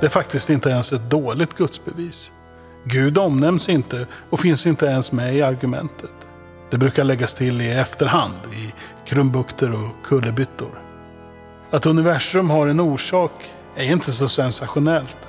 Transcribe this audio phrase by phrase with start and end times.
[0.00, 2.30] Det är faktiskt inte ens ett dåligt gudsbevis.
[2.84, 6.28] Gud omnämns inte och finns inte ens med i argumentet.
[6.70, 8.74] Det brukar läggas till i efterhand, i
[9.06, 10.82] krumbukter och kullerbyttor.
[11.70, 13.32] Att universum har en orsak
[13.76, 15.27] är inte så sensationellt.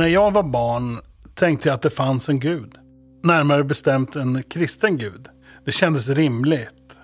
[0.00, 0.98] När jag var barn
[1.34, 2.74] tänkte jag att det fanns en gud.
[3.24, 5.28] Närmare bestämt en kristen gud.
[5.64, 6.98] Det kändes rimligt.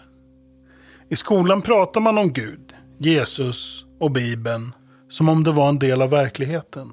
[1.10, 4.72] I skolan pratar man om Gud, Jesus och Bibeln
[5.08, 6.92] som om det var en del av verkligheten.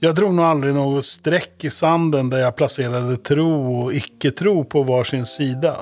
[0.00, 4.82] Jag drog nog aldrig något streck i sanden där jag placerade tro och icke-tro på
[4.82, 5.76] varsin sida.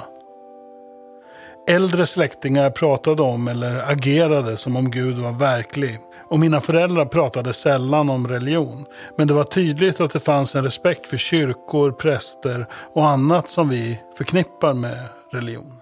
[1.69, 5.99] Äldre släktingar pratade om eller agerade som om Gud var verklig.
[6.29, 8.85] Och mina föräldrar pratade sällan om religion.
[9.17, 13.69] Men det var tydligt att det fanns en respekt för kyrkor, präster och annat som
[13.69, 14.99] vi förknippar med
[15.33, 15.73] religion.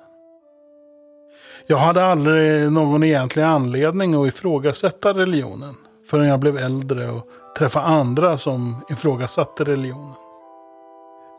[1.67, 5.75] Jag hade aldrig någon egentlig anledning att ifrågasätta religionen
[6.11, 7.27] förrän jag blev äldre och
[7.59, 10.15] träffade andra som ifrågasatte religionen.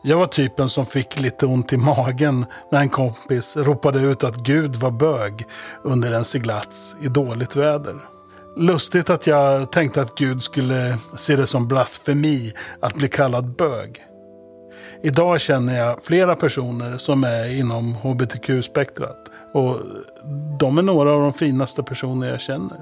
[0.04, 4.36] Jag var typen som fick lite ont i magen när en kompis ropade ut att
[4.36, 5.46] Gud var bög
[5.82, 7.94] under en seglats i dåligt väder.
[8.56, 13.98] Lustigt att jag tänkte att Gud skulle se det som blasfemi att bli kallad bög.
[15.02, 19.18] Idag känner jag flera personer som är inom hbtq-spektrat.
[19.54, 19.76] Och
[20.58, 22.78] de är några av de finaste personer jag känner.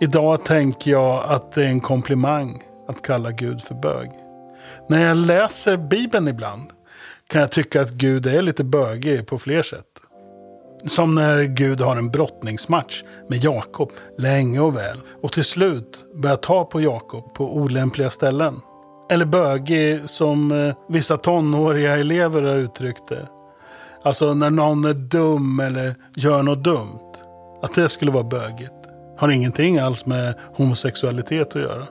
[0.00, 4.10] Idag tänker jag att det är en komplimang att kalla Gud för bög.
[4.92, 6.70] När jag läser Bibeln ibland
[7.26, 9.86] kan jag tycka att Gud är lite bögig på fler sätt.
[10.86, 16.36] Som när Gud har en brottningsmatch med Jakob länge och väl och till slut börjar
[16.36, 18.60] ta på Jakob på olämpliga ställen.
[19.10, 23.28] Eller bögig som eh, vissa tonåriga elever har uttryckt det.
[24.02, 27.12] Alltså när någon är dum eller gör något dumt.
[27.62, 28.72] Att det skulle vara bögigt.
[29.18, 31.86] Har ingenting alls med homosexualitet att göra.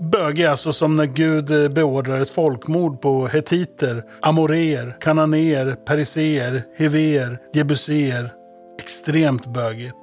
[0.00, 6.62] Bög är alltså som när Gud eh, beordrar ett folkmord på hetiter, amoreer, kananéer, periseer,
[6.76, 8.32] hever, jebuséer.
[8.78, 9.96] Extremt bögigt.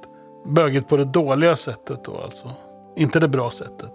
[0.46, 2.50] Bögigt på det dåliga sättet då alltså.
[2.96, 3.92] Inte det bra sättet.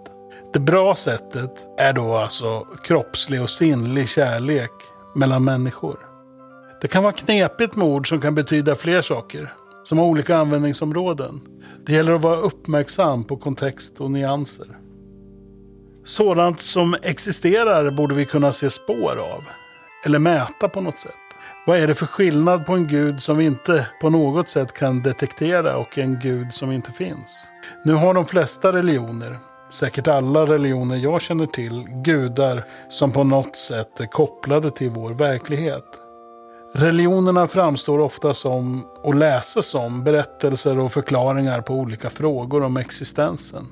[0.52, 4.70] Det bra sättet är då alltså kroppslig och sinnlig kärlek
[5.14, 5.98] mellan människor.
[6.80, 9.52] Det kan vara knepigt med ord som kan betyda fler saker.
[9.84, 11.40] Som har olika användningsområden.
[11.86, 14.66] Det gäller att vara uppmärksam på kontext och nyanser.
[16.04, 19.44] Sådant som existerar borde vi kunna se spår av.
[20.04, 21.14] Eller mäta på något sätt.
[21.66, 25.02] Vad är det för skillnad på en gud som vi inte på något sätt kan
[25.02, 27.46] detektera och en gud som inte finns?
[27.84, 29.36] Nu har de flesta religioner,
[29.70, 35.10] säkert alla religioner jag känner till, gudar som på något sätt är kopplade till vår
[35.10, 35.84] verklighet.
[36.74, 43.66] Religionerna framstår ofta som, och läses som, berättelser och förklaringar på olika frågor om existensen.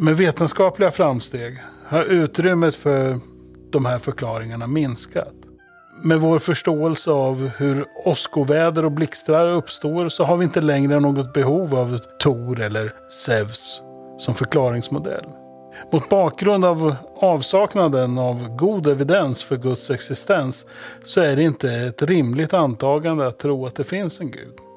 [0.00, 3.20] Med vetenskapliga framsteg har utrymmet för
[3.70, 5.34] de här förklaringarna minskat.
[6.02, 11.32] Med vår förståelse av hur åskoväder och blixtrar uppstår så har vi inte längre något
[11.32, 13.82] behov av Tor eller Zeus
[14.18, 15.24] som förklaringsmodell.
[15.92, 20.66] Mot bakgrund av avsaknaden av god evidens för Guds existens
[21.04, 24.67] så är det inte ett rimligt antagande att tro att det finns en gud.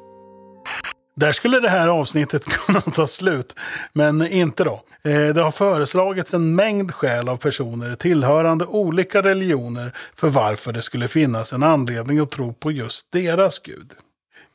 [1.22, 3.56] Där skulle det här avsnittet kunna ta slut,
[3.94, 4.82] men inte då.
[5.04, 10.82] Eh, det har föreslagits en mängd skäl av personer tillhörande olika religioner för varför det
[10.82, 13.92] skulle finnas en anledning att tro på just deras gud.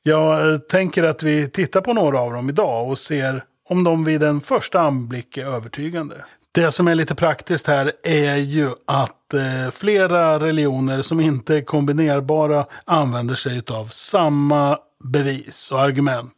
[0.02, 4.04] Jag eh, tänker att vi tittar på några av dem idag och ser om de
[4.04, 6.24] vid en första anblick är övertygande.
[6.52, 11.62] Det som är lite praktiskt här är ju att eh, flera religioner som inte är
[11.62, 16.35] kombinerbara använder sig av samma bevis och argument.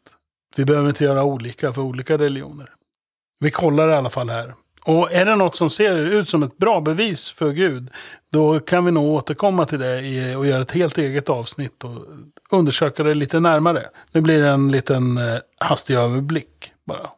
[0.58, 2.70] Vi behöver inte göra olika för olika religioner.
[3.40, 4.54] Vi kollar i alla fall här.
[4.84, 7.90] Och är det något som ser ut som ett bra bevis för Gud,
[8.32, 12.06] då kan vi nog återkomma till det och göra ett helt eget avsnitt och
[12.50, 13.84] undersöka det lite närmare.
[14.12, 17.10] Nu blir det en liten eh, hastig överblick bara.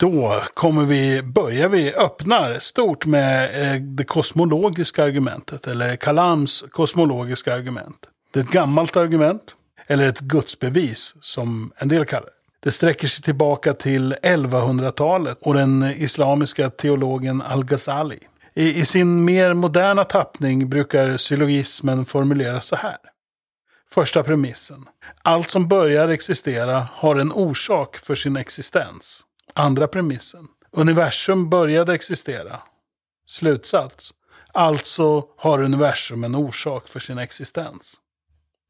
[0.00, 7.54] Då kommer vi, börjar vi öppnar stort med eh, det kosmologiska argumentet, eller Kalams kosmologiska
[7.54, 7.98] argument.
[8.32, 9.54] Det är ett gammalt argument,
[9.86, 12.30] eller ett gudsbevis som en del kallar det.
[12.60, 18.18] Det sträcker sig tillbaka till 1100-talet och den islamiska teologen Al-Ghazali.
[18.54, 22.96] I, I sin mer moderna tappning brukar syllogismen formuleras så här.
[23.90, 24.84] Första premissen.
[25.22, 29.24] Allt som börjar existera har en orsak för sin existens.
[29.54, 30.46] Andra premissen.
[30.72, 32.60] Universum började existera.
[33.26, 34.10] Slutsats.
[34.52, 37.94] Alltså har universum en orsak för sin existens.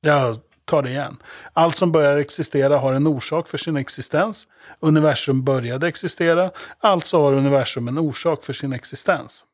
[0.00, 0.38] Jag
[0.74, 1.16] tar det igen.
[1.52, 4.46] Allt som börjar existera har en orsak för sin existens.
[4.80, 6.50] Universum började existera.
[6.80, 9.44] Alltså har universum en orsak för sin existens.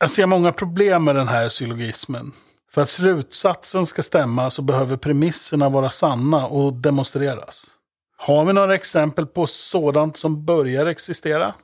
[0.00, 2.32] Jag ser många problem med den här syllogismen.
[2.72, 7.66] För att slutsatsen ska stämma så behöver premisserna vara sanna och demonstreras.
[8.16, 11.54] Har vi några exempel på sådant som börjar existera?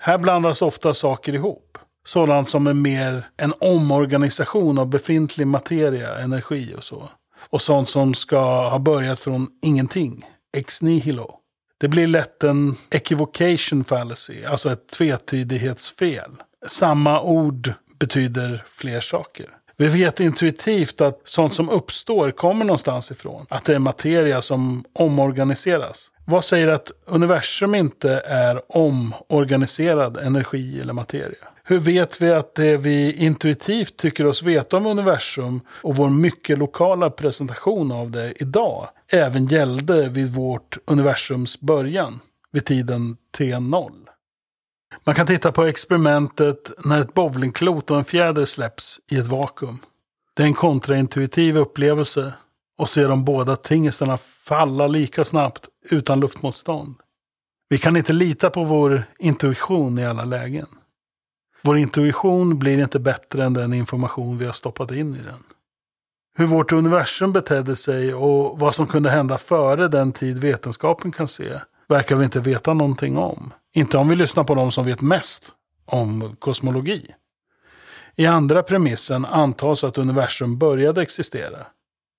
[0.00, 1.78] Här blandas ofta saker ihop.
[2.06, 7.08] Sådant som är mer en omorganisation av befintlig materia, energi och så.
[7.50, 10.22] Och sånt som ska ha börjat från ingenting,
[10.56, 11.34] ex nihilo.
[11.80, 16.30] Det blir lätt en equivocation fallacy, alltså ett tvetydighetsfel.
[16.66, 19.46] Samma ord betyder fler saker.
[19.80, 23.46] Vi vet intuitivt att sånt som uppstår kommer någonstans ifrån.
[23.48, 26.10] Att det är materia som omorganiseras.
[26.24, 31.48] Vad säger att universum inte är omorganiserad energi eller materia?
[31.64, 36.58] Hur vet vi att det vi intuitivt tycker oss veta om universum och vår mycket
[36.58, 42.20] lokala presentation av det idag även gällde vid vårt universums början,
[42.52, 43.90] vid tiden T0?
[45.08, 49.78] Man kan titta på experimentet när ett bowlingklot och en fjäder släpps i ett vakuum.
[50.36, 52.32] Det är en kontraintuitiv upplevelse
[52.78, 56.96] och se de båda tingestarna falla lika snabbt utan luftmotstånd.
[57.68, 60.66] Vi kan inte lita på vår intuition i alla lägen.
[61.62, 65.42] Vår intuition blir inte bättre än den information vi har stoppat in i den.
[66.36, 71.28] Hur vårt universum betedde sig och vad som kunde hända före den tid vetenskapen kan
[71.28, 71.50] se
[71.88, 73.52] verkar vi inte veta någonting om.
[73.78, 75.52] Inte om vi lyssnar på de som vet mest
[75.86, 77.06] om kosmologi.
[78.16, 81.66] I andra premissen antas att universum började existera.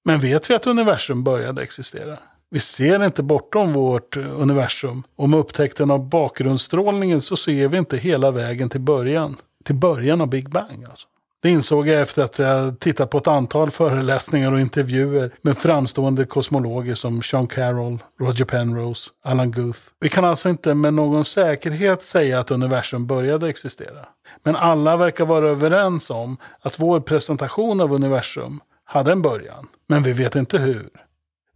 [0.05, 2.17] Men vet vi att universum började existera?
[2.49, 5.03] Vi ser inte bortom vårt universum.
[5.15, 9.37] Och med upptäckten av bakgrundsstrålningen så ser vi inte hela vägen till början.
[9.65, 11.07] Till början av Big Bang alltså.
[11.41, 16.25] Det insåg jag efter att jag tittat på ett antal föreläsningar och intervjuer med framstående
[16.25, 19.79] kosmologer som Sean Carroll, Roger Penrose, Alan Guth.
[19.99, 24.05] Vi kan alltså inte med någon säkerhet säga att universum började existera.
[24.43, 29.67] Men alla verkar vara överens om att vår presentation av universum hade en början.
[29.87, 30.89] Men vi vet inte hur.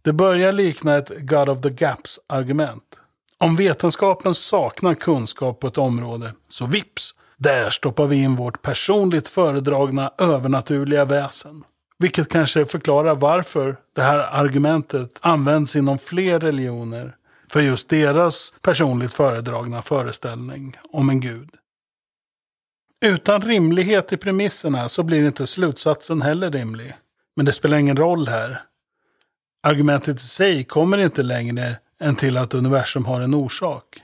[0.02, 2.98] Det börjar likna ett God of the Gaps-argument.
[3.38, 9.28] Om vetenskapen saknar kunskap på ett område, så vips, där stoppar vi in vårt personligt
[9.28, 11.64] föredragna övernaturliga väsen.
[11.98, 17.14] Vilket kanske förklarar varför det här argumentet används inom fler religioner
[17.52, 21.50] för just deras personligt föredragna föreställning om en gud.
[23.04, 26.94] Utan rimlighet i premisserna så blir inte slutsatsen heller rimlig.
[27.36, 28.58] Men det spelar ingen roll här.
[29.62, 34.03] Argumentet i sig kommer inte längre än till att universum har en orsak.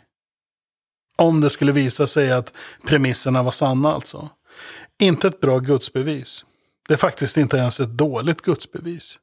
[1.21, 2.53] Om det skulle visa sig att
[2.87, 4.29] premisserna var sanna alltså.
[5.01, 6.45] Inte ett bra gudsbevis.
[6.89, 9.19] Det är faktiskt inte ens ett dåligt gudsbevis.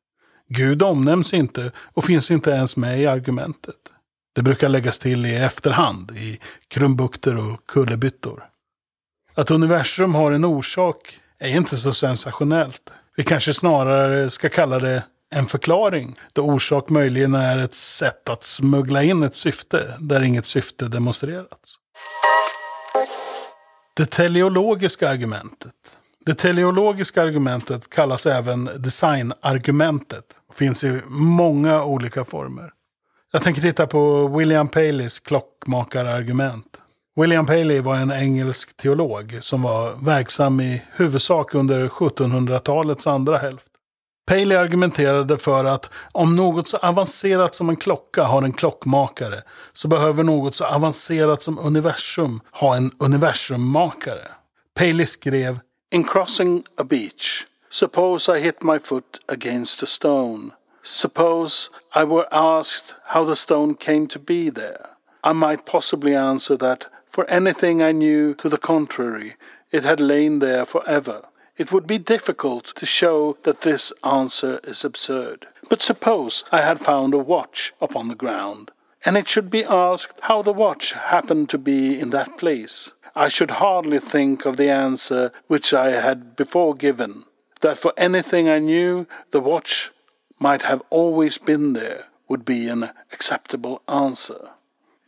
[0.49, 3.75] Gud omnämns inte och finns inte ens med i argumentet.
[4.35, 8.43] Det brukar läggas till i efterhand, i krumbukter och kullerbyttor.
[9.33, 12.93] Att universum har en orsak är inte så sensationellt.
[13.15, 18.43] Vi kanske snarare ska kalla det en förklaring, då orsak möjligen är ett sätt att
[18.43, 21.79] smuggla in ett syfte där inget syfte demonstrerats.
[23.97, 25.73] Det teleologiska argumentet.
[26.25, 30.23] Det teleologiska argumentet kallas även designargumentet.
[30.53, 32.69] Finns i många olika former.
[33.31, 36.81] Jag tänker titta på William Paleys klockmakarargument.
[37.15, 43.71] William Paley var en engelsk teolog som var verksam i huvudsak under 1700-talets andra hälft.
[44.27, 49.41] Paley argumenterade för att om något så avancerat som en klocka har en klockmakare
[49.73, 54.27] så behöver något så avancerat som universum ha en universummakare.
[54.75, 55.59] Paley skrev
[55.91, 60.51] In crossing a beach, suppose I hit my foot against a stone.
[60.83, 64.85] Suppose I were asked how the stone came to be there.
[65.23, 69.35] I might possibly answer that for anything I knew to the contrary,
[69.71, 71.21] it had lain there forever.
[71.57, 75.47] It would be difficult to show that this answer is absurd.
[75.69, 78.71] But suppose I had found a watch upon the ground,
[79.03, 82.93] and it should be asked how the watch happened to be in that place.
[83.15, 87.25] I should hardly think of the answer which I had before given,
[87.61, 89.91] that for anything I knew, the watch
[90.39, 94.51] might have always been there, would be an acceptable answer.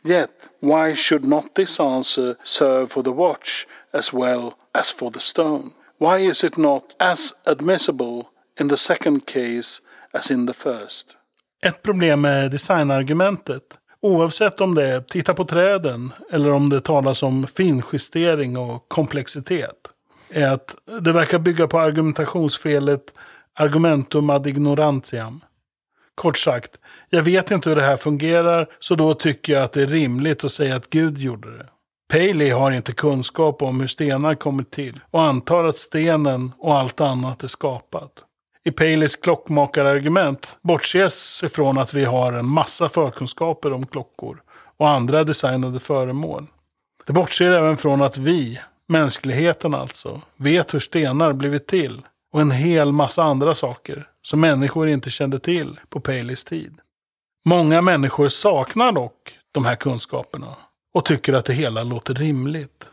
[0.02, 5.20] Yet, why should not this answer serve for the watch as well as for the
[5.20, 5.74] stone?
[6.00, 8.22] Why is it not as admissible
[8.60, 11.16] in the second case as in the first?
[11.66, 13.62] Ett problem med designargumentet,
[14.02, 19.76] oavsett om det är titta på träden eller om det talas om finjustering och komplexitet,
[20.30, 23.14] är att det verkar bygga på argumentationsfelet
[23.54, 25.40] argumentum ad ignorantiam.
[26.14, 26.70] Kort sagt,
[27.10, 30.44] jag vet inte hur det här fungerar, så då tycker jag att det är rimligt
[30.44, 31.66] att säga att Gud gjorde det.
[32.10, 37.00] Paley har inte kunskap om hur stenar kommer till och antar att stenen och allt
[37.00, 38.10] annat är skapat.
[38.64, 44.42] I Paleys klockmakarargument bortses ifrån att vi har en massa förkunskaper om klockor
[44.76, 46.46] och andra designade föremål.
[47.06, 52.02] Det bortser även från att vi, mänskligheten alltså, vet hur stenar blivit till
[52.32, 56.74] och en hel massa andra saker som människor inte kände till på Paleys tid.
[57.44, 60.56] Många människor saknar dock de här kunskaperna
[60.94, 62.88] och tycker att det hela låter rimligt.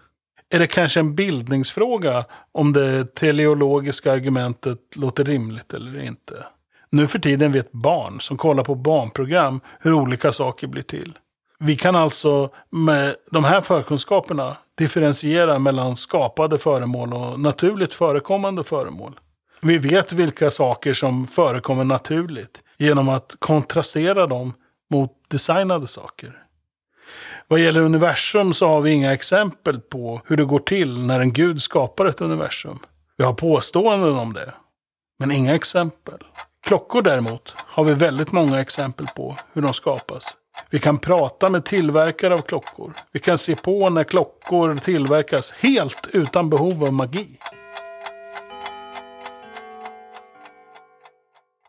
[0.49, 6.45] Är det kanske en bildningsfråga om det teleologiska argumentet låter rimligt eller inte?
[6.89, 11.17] Nu för tiden vet barn som kollar på barnprogram hur olika saker blir till.
[11.59, 19.19] Vi kan alltså med de här förkunskaperna differentiera mellan skapade föremål och naturligt förekommande föremål.
[19.61, 24.53] Vi vet vilka saker som förekommer naturligt genom att kontrastera dem
[24.91, 26.46] mot designade saker.
[27.49, 31.33] Vad gäller universum så har vi inga exempel på hur det går till när en
[31.33, 32.79] gud skapar ett universum.
[33.17, 34.53] Vi har påståenden om det,
[35.19, 36.19] men inga exempel.
[36.65, 40.23] Klockor däremot har vi väldigt många exempel på hur de skapas.
[40.69, 42.93] Vi kan prata med tillverkare av klockor.
[43.11, 47.27] Vi kan se på när klockor tillverkas helt utan behov av magi.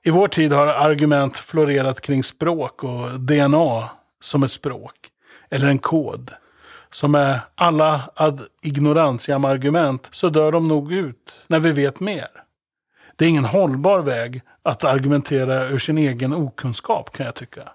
[0.05, 4.98] I vår tid har argument florerat kring språk och DNA som ett språk.
[5.51, 6.31] Eller en kod.
[6.91, 12.29] Som är alla ad ignorantiam argument så dör de nog ut när vi vet mer.
[13.17, 17.69] Det är ingen hållbar väg att argumentera ur sin egen okunskap kan jag tycka.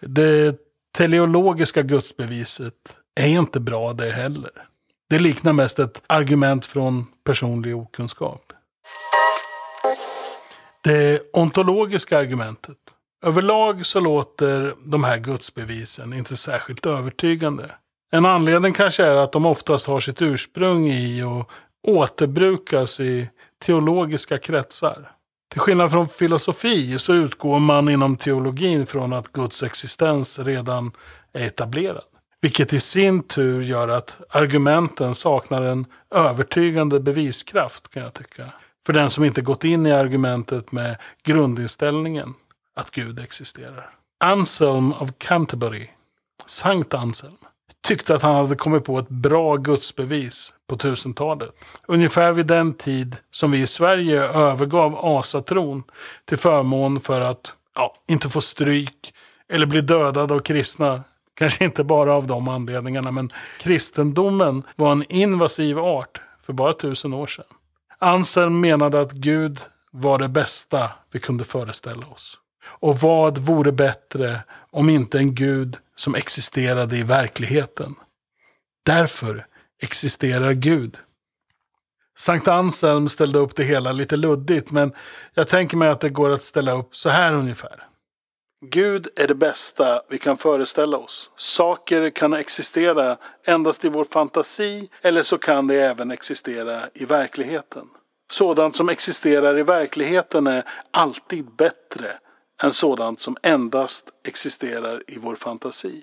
[0.00, 0.56] Det
[0.96, 2.74] teleologiska gudsbeviset
[3.20, 4.50] är inte bra det heller.
[5.10, 8.52] Det liknar mest ett argument från personlig okunskap.
[10.84, 12.76] Det ontologiska argumentet.
[13.26, 17.70] Överlag så låter de här gudsbevisen inte särskilt övertygande.
[18.12, 21.50] En anledning kanske är att de oftast har sitt ursprung i och
[21.86, 23.28] återbrukas i
[23.64, 25.10] teologiska kretsar.
[25.52, 30.92] Till skillnad från filosofi så utgår man inom teologin från att Guds existens redan
[31.32, 32.04] är etablerad.
[32.40, 38.44] Vilket i sin tur gör att argumenten saknar en övertygande beviskraft kan jag tycka.
[38.86, 42.34] För den som inte gått in i argumentet med grundinställningen
[42.78, 43.90] att Gud existerar.
[44.20, 45.88] Anselm of Canterbury,
[46.46, 47.36] Sankt Anselm,
[47.86, 51.50] tyckte att han hade kommit på ett bra gudsbevis på 1000-talet.
[51.88, 55.82] Ungefär vid den tid som vi i Sverige övergav asatron
[56.24, 59.14] till förmån för att ja, inte få stryk
[59.52, 61.02] eller bli dödad av kristna.
[61.34, 63.30] Kanske inte bara av de anledningarna, men
[63.60, 67.44] kristendomen var en invasiv art för bara tusen år sedan.
[67.98, 72.38] Anselm menade att Gud var det bästa vi kunde föreställa oss.
[72.68, 77.94] Och vad vore bättre om inte en Gud som existerade i verkligheten?
[78.86, 79.46] Därför
[79.82, 80.96] existerar Gud.
[82.18, 84.92] Sankt Anselm ställde upp det hela lite luddigt, men
[85.34, 87.84] jag tänker mig att det går att ställa upp så här ungefär.
[88.66, 91.30] Gud är det bästa vi kan föreställa oss.
[91.36, 97.88] Saker kan existera endast i vår fantasi eller så kan det även existera i verkligheten.
[98.30, 102.18] Sådant som existerar i verkligheten är alltid bättre
[102.62, 106.02] än sådant som endast existerar i vår fantasi.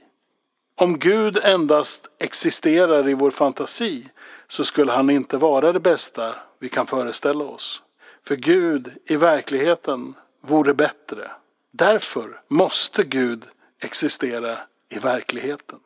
[0.77, 4.07] Om Gud endast existerar i vår fantasi
[4.47, 7.81] så skulle han inte vara det bästa vi kan föreställa oss.
[8.27, 10.13] För Gud i verkligheten
[10.47, 11.31] vore bättre.
[11.73, 13.43] Därför måste Gud
[13.83, 14.57] existera
[14.89, 15.79] i verkligheten.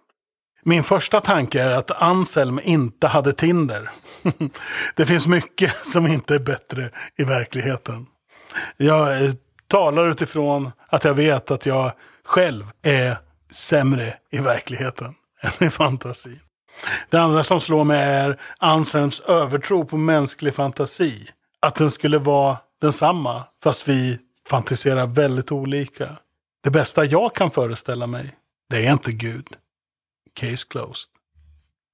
[0.64, 3.92] Min första tanke är att Anselm inte hade Tinder.
[4.96, 8.06] det finns mycket som inte är bättre i verkligheten.
[8.78, 9.32] Jag eh,
[9.70, 11.92] talar utifrån att jag vet att jag
[12.26, 13.18] själv är
[13.52, 16.40] sämre i verkligheten än i fantasin.
[17.10, 21.28] Det andra som slår mig är Anselms övertro på mänsklig fantasi.
[21.60, 26.18] Att den skulle vara densamma fast vi fantiserar väldigt olika.
[26.64, 28.36] Det bästa jag kan föreställa mig,
[28.70, 29.48] det är inte Gud.
[30.34, 31.12] Case closed.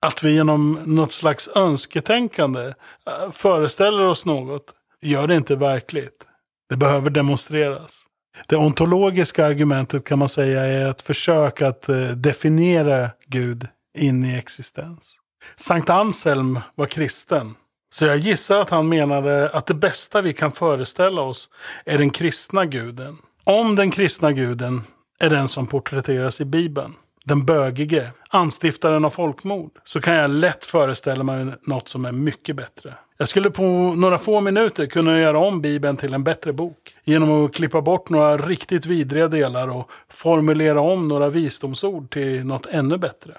[0.06, 2.74] Att vi genom något slags önsketänkande
[3.08, 6.25] äh, föreställer oss något gör det inte verkligt.
[6.70, 8.06] Det behöver demonstreras.
[8.48, 13.68] Det ontologiska argumentet kan man säga är ett försök att eh, definiera Gud
[13.98, 15.20] in i existens.
[15.56, 17.56] Sankt Anselm var kristen.
[17.94, 21.50] Så jag gissar att han menade att det bästa vi kan föreställa oss
[21.86, 23.18] är den kristna guden.
[23.44, 24.84] Om den kristna guden
[25.20, 26.94] är den som porträtteras i Bibeln,
[27.26, 32.56] den bögige, anstiftaren av folkmord, så kan jag lätt föreställa mig något som är mycket
[32.56, 32.96] bättre.
[33.18, 33.64] Jag skulle på
[33.98, 36.96] några få minuter kunna göra om Bibeln till en bättre bok.
[37.04, 42.66] Genom att klippa bort några riktigt vidriga delar och formulera om några visdomsord till något
[42.66, 43.34] ännu bättre.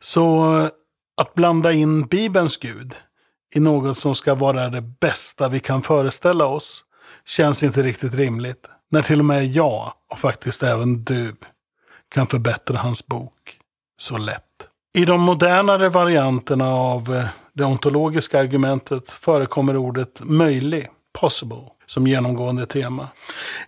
[0.00, 0.68] Så eh,
[1.16, 2.94] att blanda in Bibelns Gud
[3.54, 6.84] i något som ska vara det bästa vi kan föreställa oss
[7.26, 8.66] känns inte riktigt rimligt.
[8.90, 11.36] När till och med jag, och faktiskt även du,
[12.14, 13.58] kan förbättra hans bok
[13.96, 14.42] så lätt.
[14.94, 22.66] I de modernare varianterna av eh, det ontologiska argumentet förekommer ordet möjlig, possible, som genomgående
[22.66, 23.08] tema.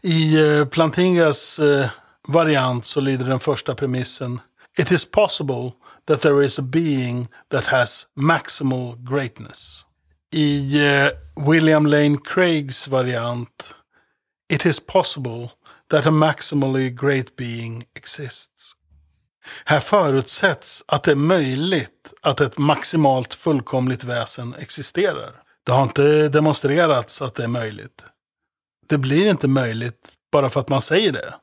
[0.03, 1.89] I eh, Plantingas eh,
[2.29, 4.41] variant så lyder den första premissen
[4.79, 5.73] It is possible
[6.07, 9.85] that there is a being that has maximal greatness.
[10.35, 11.09] I eh,
[11.47, 13.75] William Lane Craigs variant
[14.53, 15.49] It is possible
[15.91, 18.75] that a maximally great being exists.
[19.65, 25.33] Här förutsätts att det är möjligt att ett maximalt fullkomligt väsen existerar.
[25.65, 28.05] Det har inte demonstrerats att det är möjligt.
[28.89, 31.35] Det blir inte möjligt bara för att man säger det.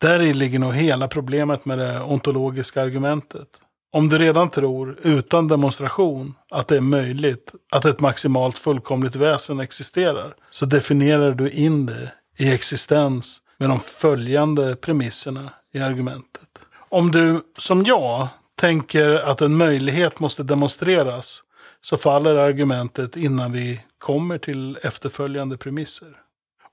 [0.00, 3.48] Där ligger nog hela problemet med det ontologiska argumentet.
[3.92, 9.60] Om du redan tror, utan demonstration, att det är möjligt att ett maximalt fullkomligt väsen
[9.60, 16.53] existerar, så definierar du in det i existens med de följande premisserna i argumentet.
[16.94, 21.42] Om du, som jag, tänker att en möjlighet måste demonstreras,
[21.80, 26.16] så faller argumentet innan vi kommer till efterföljande premisser.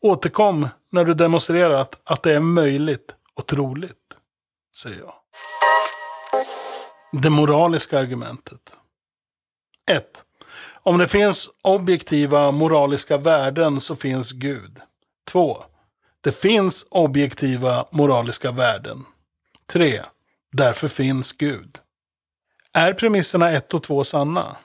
[0.02, 3.98] Återkom när du demonstrerat att det är möjligt och troligt,
[4.78, 5.14] säger jag.
[7.22, 8.76] Det moraliska argumentet.
[9.92, 10.06] 1.
[10.84, 14.80] Om det finns objektiva moraliska värden så finns Gud.
[15.32, 15.64] 2.
[16.24, 19.06] Det finns objektiva moraliska värden.
[19.72, 20.02] 3.
[20.52, 21.80] Därför finns Gud.
[22.74, 24.58] Är premisserna 1 och 2 sanna?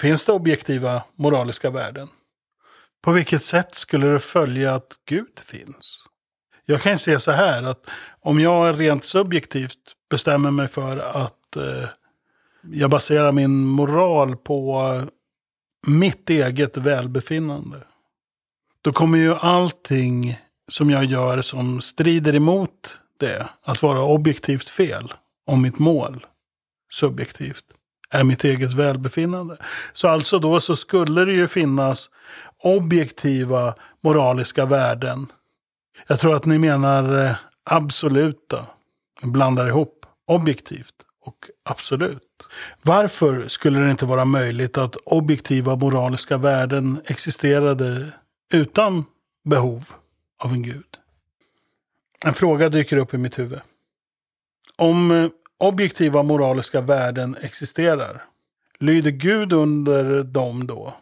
[0.00, 2.08] Finns det objektiva moraliska värden?
[3.02, 6.06] På vilket sätt skulle det följa att Gud finns?
[6.66, 7.86] Jag kan se så här att
[8.20, 11.88] om jag rent subjektivt bestämmer mig för att eh,
[12.72, 15.02] jag baserar min moral på
[15.86, 17.84] mitt eget välbefinnande.
[18.82, 20.38] Då kommer ju allting
[20.68, 25.12] som jag gör som strider emot det att vara objektivt fel
[25.46, 26.26] om mitt mål
[26.92, 27.64] subjektivt
[28.10, 29.56] är mitt eget välbefinnande.
[29.92, 32.10] Så alltså då så skulle det ju finnas
[32.62, 35.26] objektiva moraliska värden.
[36.06, 37.02] Jag tror att ni menar
[37.64, 38.56] absoluta.
[38.56, 38.66] absoluta.
[39.22, 40.94] Blandar ihop objektivt
[41.26, 42.46] och absolut.
[42.82, 48.12] Varför skulle det inte vara möjligt att objektiva moraliska värden existerade
[48.52, 49.04] utan
[49.44, 49.88] behov
[50.44, 51.03] av en gud?
[52.26, 53.60] En fråga dyker upp i mitt huvud.
[54.76, 58.22] Om eh, objektiva moraliska värden existerar,
[58.78, 60.94] lyder Gud under dem då?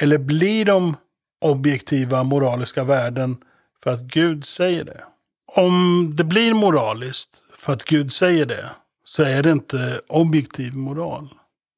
[0.00, 0.96] Eller blir de
[1.40, 3.36] objektiva moraliska värden
[3.82, 5.04] för att Gud säger det?
[5.52, 8.70] Om det blir moraliskt för att Gud säger det,
[9.04, 11.28] så är det inte objektiv moral.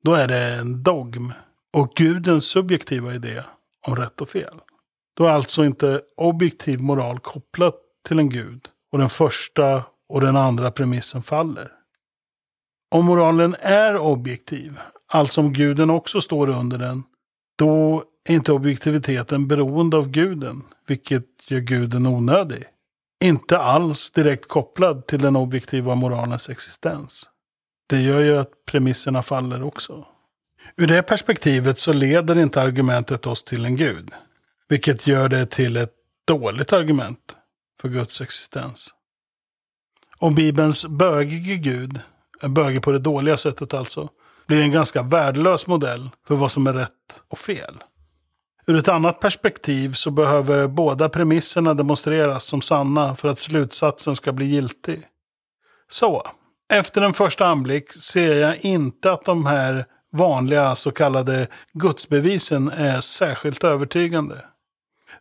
[0.04, 1.32] Då är det en dogm.
[1.72, 3.42] Och Gudens subjektiva idé
[3.87, 4.54] om rätt och fel.
[5.16, 7.74] Då är alltså inte objektiv moral kopplat
[8.08, 8.68] till en gud.
[8.92, 11.72] Och den första och den andra premissen faller.
[12.94, 17.03] Om moralen är objektiv, alltså om guden också står under den,
[17.59, 22.64] då är inte objektiviteten beroende av guden, vilket gör guden onödig.
[23.24, 27.27] Inte alls direkt kopplad till den objektiva moralens existens.
[27.88, 30.07] Det gör ju att premisserna faller också.
[30.77, 34.11] Ur det perspektivet så leder inte argumentet oss till en gud.
[34.68, 35.92] Vilket gör det till ett
[36.27, 37.38] dåligt argument
[37.81, 38.95] för Guds existens.
[40.19, 42.01] Om Bibelns bögige gud,
[42.41, 44.09] en böge på det dåliga sättet alltså,
[44.47, 47.75] blir en ganska värdelös modell för vad som är rätt och fel.
[48.67, 54.33] Ur ett annat perspektiv så behöver båda premisserna demonstreras som sanna för att slutsatsen ska
[54.33, 55.03] bli giltig.
[55.91, 56.23] Så,
[56.73, 63.01] efter en första anblick ser jag inte att de här vanliga så kallade gudsbevisen är
[63.01, 64.37] särskilt övertygande.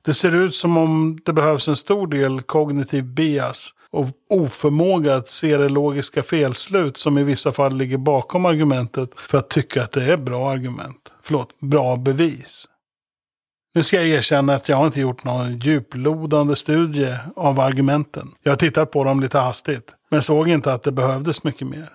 [0.02, 5.30] Det ser ut som om det behövs en stor del kognitiv bias och oförmåga att
[5.30, 9.92] se det logiska felslut som i vissa fall ligger bakom argumentet för att tycka att
[9.92, 11.14] det är bra argument.
[11.22, 12.68] Förlåt, bra bevis.
[13.76, 18.32] Nu ska jag erkänna att jag har inte gjort någon djuplodande studie av argumenten.
[18.44, 21.90] Jag har tittat på dem lite hastigt, men såg inte att det behövdes mycket mer.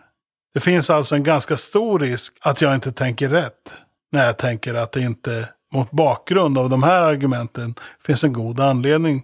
[0.54, 3.72] Det finns alltså en ganska stor risk att jag inte tänker rätt
[4.12, 7.74] när jag tänker att det inte mot bakgrund av de här argumenten
[8.06, 9.22] finns en god anledning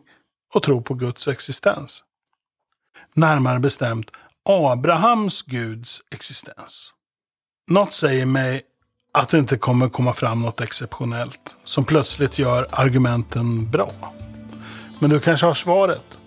[0.55, 2.05] att tro på Guds existens.
[3.15, 4.11] Närmare bestämt
[4.49, 6.93] Abrahams Guds existens.
[7.71, 8.63] Något säger mig
[9.13, 13.93] att det inte kommer komma fram något exceptionellt som plötsligt gör argumenten bra.
[14.99, 16.19] Men du kanske har svaret?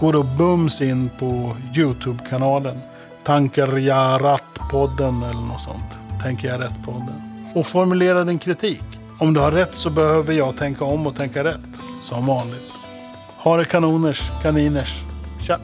[0.00, 2.80] Gå då bums in på YouTube-kanalen
[3.28, 6.20] Tankar jag rätt-podden eller något sånt.
[6.22, 7.22] Tänker jag rätt-podden.
[7.54, 8.97] Och formulera din kritik.
[9.18, 11.60] Om du har rätt så behöver jag tänka om och tänka rätt.
[12.02, 12.72] Som vanligt.
[13.36, 15.04] Ha det kanoners, kaniners.
[15.46, 15.58] Tja!